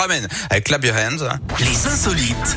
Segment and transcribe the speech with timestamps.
[0.00, 1.28] ramène avec la Hands.
[1.58, 2.56] Les insolites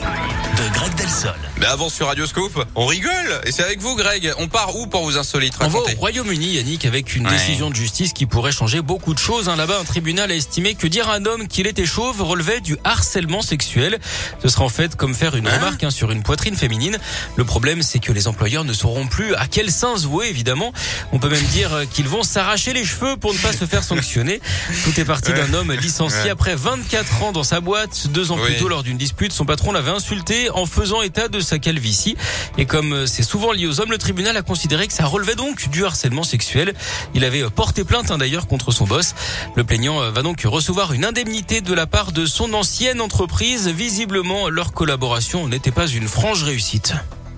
[0.61, 1.33] de Greg Delsol.
[1.59, 3.41] Mais avant sur Radioscope, on rigole.
[3.45, 4.31] Et c'est avec vous, Greg.
[4.37, 5.85] On part où pour vous insolites On va au.
[5.97, 7.33] Royaume-Uni, Yannick, avec une Ouais.
[7.33, 9.49] décision de justice qui pourrait changer beaucoup de choses.
[9.49, 9.55] hein.
[9.55, 12.77] Là-bas, un tribunal a estimé que dire à un homme qu'il était chauve relevait du
[12.83, 13.99] harcèlement sexuel.
[14.43, 16.97] Ce sera en fait comme faire une Hein remarque hein, sur une poitrine féminine.
[17.37, 20.73] Le problème, c'est que les employeurs ne sauront plus à quel sein se vouer, évidemment.
[21.11, 23.83] On peut même dire euh, qu'ils vont s'arracher les cheveux pour ne pas se faire
[23.83, 24.41] sanctionner.
[24.83, 28.07] Tout est parti d'un homme licencié après 24 ans dans sa boîte.
[28.09, 28.45] Deux ans Oui.
[28.45, 32.15] plus tôt, lors d'une dispute, son patron l'avait insulté en faisant état de sa calvitie.
[32.57, 35.35] Et comme euh, c'est souvent lié aux hommes, le tribunal a considéré que ça relevait
[35.35, 36.73] donc du harcèlement sexuel.
[37.13, 39.15] Il avait euh, porté plainte hein, d'ailleurs contre son boss.
[39.55, 43.67] Le plaignant euh, va donc recevoir une indemnité de la part de son ancienne entreprise.
[43.67, 46.93] Visiblement, leur collaboration n'était pas une franche réussite.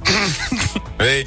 [1.00, 1.26] Oui.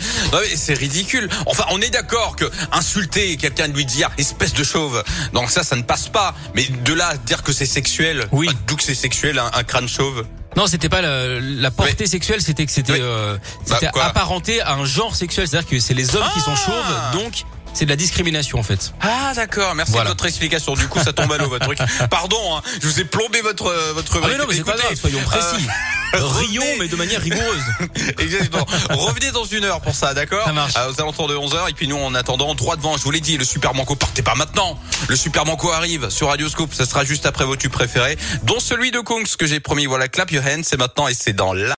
[0.54, 1.28] C'est ridicule.
[1.44, 5.02] Enfin, on est d'accord que insulter quelqu'un de lui dire espèce de chauve,
[5.34, 6.34] donc ça, ça ne passe pas.
[6.54, 8.48] Mais de là dire que c'est sexuel, Oui.
[8.66, 10.24] d'où que c'est sexuel, un, un crâne chauve.
[10.56, 12.98] Non, c'était pas la, la portée sexuelle, c'était que c'était Oui.
[13.02, 13.36] euh,
[13.68, 16.66] Bah, apparenté à un genre sexuel, c'est-à-dire que c'est les hommes qui sont Ah
[17.12, 17.42] chauves, donc
[17.74, 18.94] c'est de la discrimination en fait.
[19.02, 20.06] Ah d'accord, merci Voilà.
[20.06, 20.72] de votre explication.
[20.74, 21.78] Du coup, ça tombe à l'eau votre truc.
[22.10, 24.76] Pardon, hein, je vous ai plombé votre euh, votre Ah mais non, mais c'est pas
[24.76, 25.44] grave, soyons précis.
[25.68, 27.62] euh, Rions, mais de manière rigoureuse.
[28.18, 28.66] Exactement.
[28.90, 30.74] Revenez dans une heure pour ça, d'accord Ça marche.
[30.76, 31.70] Euh, Aux alentours de 11h.
[31.70, 34.22] Et puis nous, en attendant, droit devant, je vous l'ai dit, le Super Manco, partez
[34.22, 34.78] pas maintenant.
[35.08, 36.72] Le Super Manco arrive sur Radioscope.
[36.74, 39.86] Ça sera juste après vos tubes préférés, dont celui de Kungs que j'ai promis.
[39.86, 41.74] Voilà, clap your hands, c'est maintenant et c'est dans la...